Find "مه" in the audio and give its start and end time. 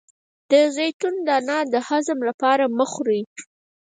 2.77-2.85